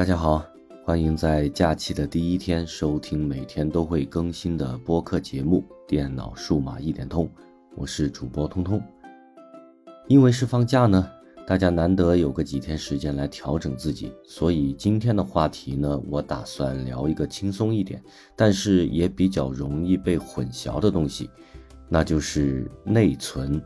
[0.00, 0.42] 大家好，
[0.82, 7.26] 欢迎在假期的第一天收听每天都会更新的播客节目《电脑数码一点通》，
[7.76, 8.82] 我是主播通通。
[10.08, 11.06] 因为是放假呢，
[11.46, 18.02] 大家难得有个几天时间来调整自己，所以今天的话题呢，我打算聊一个轻松一点，
[18.34, 21.28] 但是也比较容易被混淆的东西，
[21.90, 23.62] 那就是内存。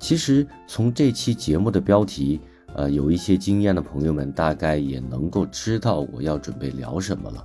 [0.00, 2.40] 其实从这期节目的标题。
[2.74, 7.44] 呃，有一些经验的朋友们大概也能够知道我要准备聊什么了。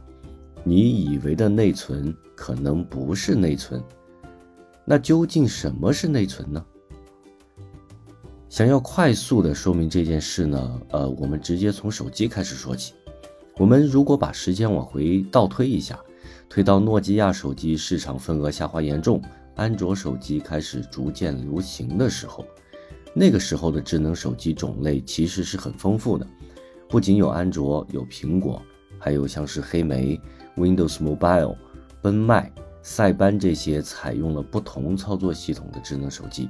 [0.64, 3.84] 你以为的内存可能不是内存，
[4.86, 6.64] 那究竟什么是内存呢？
[8.48, 12.94] 想要快速的说明这件事呢，呃，我们直接从手机开始说起。
[13.58, 16.00] 我们如果把时间往回倒推一下，
[16.48, 19.22] 推到诺基亚手机市场份额下滑严重，
[19.56, 22.46] 安卓手机开始逐渐流行的时候。
[23.14, 26.28] 那个时候的智能手机种类其实是很丰富的，
[26.90, 28.62] 不仅有安卓、有苹果，
[28.98, 30.20] 还有像是黑莓、
[30.58, 31.56] Windows Mobile、
[32.02, 36.50] 奔迈、塞班这些采用了不同操作系统的智能手机。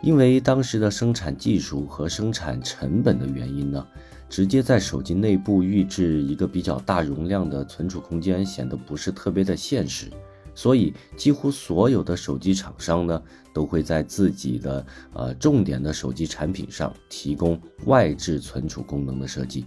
[0.00, 3.84] 因为当时的生产技术和生产成本的原因呢，
[4.28, 10.08] 直接在手机内部预置一个比较大容量的存储空间显得不是特别的现实。
[10.58, 19.66] 所以，几乎所有的手机厂商呢，都会在自己的呃重点的手机产品上提供外置存储功能的设计，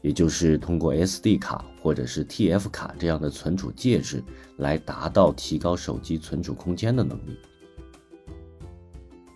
[0.00, 4.24] 也就是通过 SD 卡或者是 TF 卡这样的存储介质
[4.56, 7.36] 来达到提高手机存储空间的能力。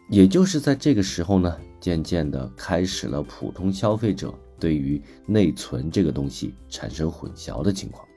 [0.08, 8.08] 也就是在这个时候呢，渐渐的开始了普通消费者对于内存这个东西产生混淆的情况。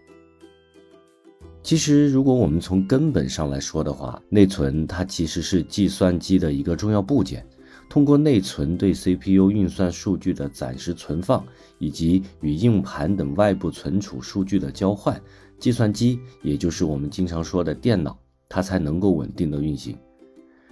[1.68, 7.46] 其实，如果我们从根本上来说的话，内存它其实是计算机的一个重要部件。
[7.90, 11.45] 通过内存对 CPU 运算数据的暂时存放，
[11.78, 15.22] 以及与硬盘等外部存储数据的交换，
[15.60, 18.17] 计算机也就是我们经常说的电脑，
[18.48, 19.98] 它才能够稳定的运行。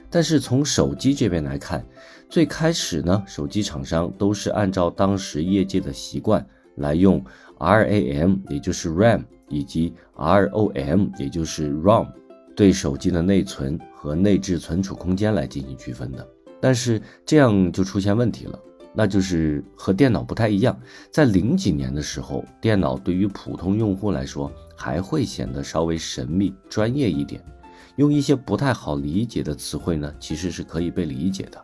[0.09, 1.85] 但是从手机这边来看，
[2.29, 7.22] 最开始呢，手机厂商都是按照当时业界的习惯来用
[7.59, 9.25] RAM，也就是 RAM。
[9.50, 12.07] 以及 ROM，也就是 ROM，
[12.56, 16.28] 对手机的内存和内置存储空间来进行区分的。
[16.59, 18.59] 但是这样就出现问题了，
[18.94, 20.79] 那就是和电脑不太一样。
[21.11, 27.44] 在零几年的时候，电脑对于普通用户来说还会显得稍微神秘、专业一点，
[27.97, 31.62] 用一些不太好理解的词汇呢，其实是可以被理解的。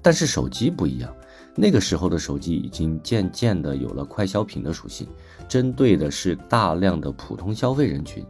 [0.00, 1.14] 但是手机不一样。
[1.56, 5.06] 那个时候的手机已经渐渐的有了快消品的属性，
[5.48, 8.24] 针对的是大量的普通消费人群。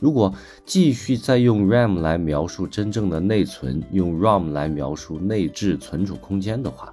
[0.00, 6.90] 如果继续再用 RAM 来描述真正的内存，用 ROM 来描述内置存储空间的话，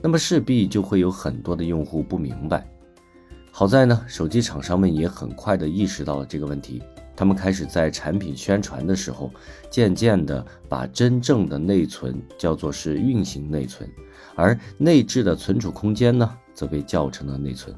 [0.00, 2.66] 那么势必就会有很多的用户不明白。
[3.50, 6.82] 好在呢，手机厂商们也很快的意识到了这个问题。
[7.14, 9.30] 他们开始在产品宣传的时候，
[9.70, 13.88] 渐渐的把真正的内存叫做是运行内存，
[14.34, 17.74] 而内置的存储空间呢，则被叫成了内存。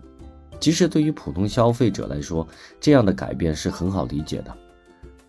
[0.60, 2.46] 其实对于普通消费者来说，
[2.80, 4.56] 这样的改变是很好理解的。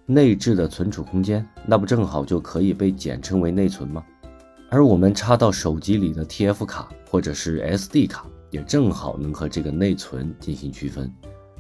[0.06, 4.04] 内置的存储空间，那不正好就可以被简称为内存吗？
[4.70, 11.12] 而我们插到手机里的 TF 卡或者是 SD 卡，也正好能和这个内存进行区分。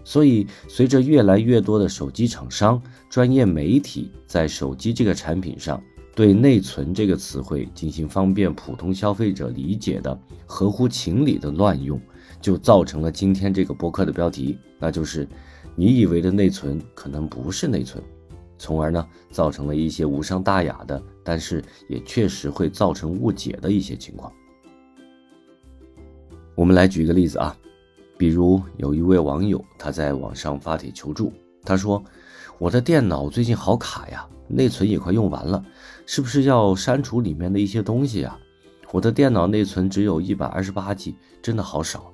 [0.08, 2.80] 所以，随着越来越多的手机厂商、
[3.10, 5.82] 专业媒体在手机这个产品上
[6.16, 12.00] 对“内存”这个词汇进行方便普通消费者理解的合乎情理的乱用，
[12.40, 15.28] 就造成了今天这个博客的标题，那就是
[15.76, 18.02] “你以为的内存可能不是内存”，
[18.60, 24.32] 从而呢，造成了一些无伤大雅的，但是也确实会造成误解的一些情况。
[26.54, 27.58] 我们来举一个例子啊。
[28.18, 31.32] 比如有一位网友，他在网上发帖求助，
[31.64, 32.04] 他说
[32.58, 35.64] ：“我的电脑最近好卡呀，内存也快用完了，
[36.06, 38.38] 是不是要删除里面的一些东西呀？
[38.92, 42.12] 我的电脑内存只有一百二十八 G，真的好少。”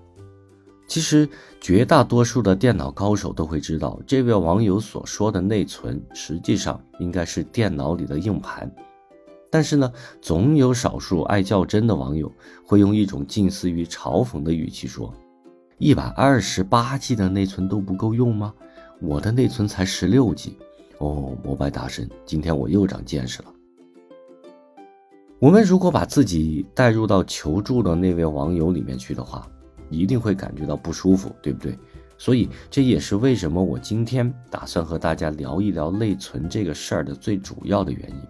[0.87, 1.29] 其实
[1.61, 8.69] 绝大多数的电脑高手都会知道，这位网友所说的内存，实际上应该是电脑里的硬盘。
[9.49, 9.89] 但是呢，
[10.21, 12.29] 总有少数爱较真的网友
[12.65, 15.13] 会用一种近似于嘲讽的语气说。
[15.83, 18.53] 一百二十八 G 的内存都不够用吗？
[18.99, 20.55] 我的内存才十六 G。
[20.99, 23.51] 哦，膜拜大神，今天我又长见识了。
[25.39, 29.49] 我们如果把自己带入到求助的那位网友里面去的话，
[29.89, 31.75] 一定会感觉到不舒服，对不对？
[32.15, 38.21] 所以这也是为什么我今天打算和大家聊一聊内存这个事儿的最主要的原因。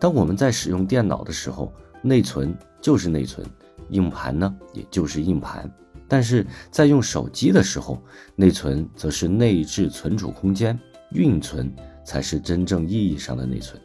[0.00, 3.46] 当我们在使用电脑的时候，内存就是内存。
[3.90, 5.70] 硬盘呢也就是硬盘。
[6.08, 8.02] 但是在用手机的时候，
[8.34, 10.78] 内存则是内置存储空间，
[11.12, 11.70] 运存
[12.04, 13.80] 才是真正意义上的内存。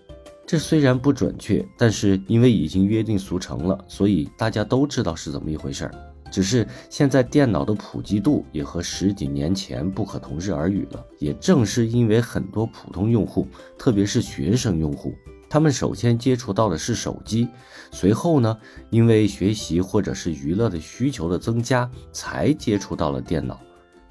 [0.46, 5.92] 这虽然不准确，但是因为已经约定俗成了，所以大家都知道是怎么一回事儿。
[6.31, 11.06] 只是现在电脑的普及度也和十几年前不可同日而语了。
[11.20, 13.48] 也正是因为很多普通用户，
[13.78, 15.14] 特别是学生用户，
[15.53, 17.47] 他们首先接触到的是手机，
[17.91, 18.57] 随后呢，
[18.89, 23.61] 因为学习或者是娱乐的需求的增加，才接触到了电脑。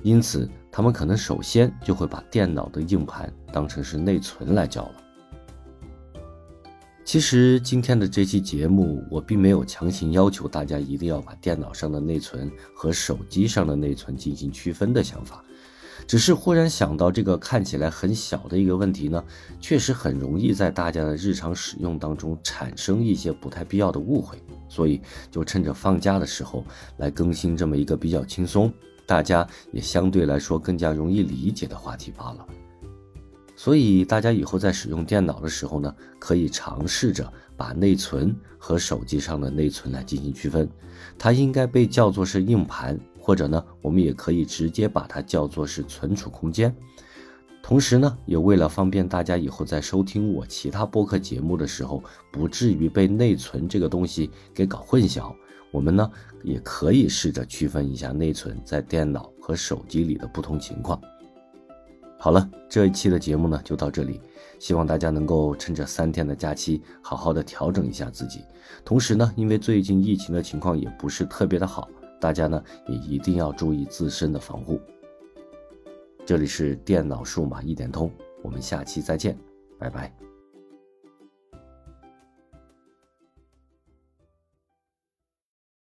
[0.04, 4.94] 因此，他们可能首先就会把电脑的硬盘当成是内存来叫了。
[7.04, 15.44] 其实今天的这期节目，我并没有强行要求大家一定要把电脑上的内存和手机上的内存进行区分的想法，
[16.06, 19.24] 只是忽然想到这个看起来很小的一个问题呢，
[19.60, 25.00] 确实很容易在大家的日常使用当中产生一些不太必要的误会，所以
[25.30, 26.64] 就趁着放假的时候
[26.98, 28.72] 来更新这么一个比较轻松，
[29.06, 32.46] 大家也相对来说更加容易理解的话题罢了。
[33.54, 40.68] 所以大家以后在使用电脑的时候呢，可以尝试着把内存和手机上的内存来进行区分，
[41.16, 46.74] 它应该被叫做是硬盘，或者呢，我们也可以直接把它叫做是存储空间。
[47.62, 52.02] 同时呢，也为了方便大家以后在收听我其他播客节目的时候，
[52.32, 55.32] 不至于被内存这个东西给搞混淆，
[55.70, 56.10] 我们呢
[56.42, 61.00] 也可以试着区分一下内存在电脑和手机里的不同情况。
[62.18, 64.20] 好了，这一期的节目呢就到这里，
[64.58, 68.40] 希望大家能够趁着三天的假期好好的调整一下自己。
[68.84, 71.88] 同时呢，因为最近疫情的情况也不是特别的好，
[72.22, 74.80] 大家呢也一定要注意自身的防护。
[76.24, 78.08] 这里是电脑数码一点通，
[78.42, 79.36] 我们下期再见，
[79.76, 80.31] 拜拜。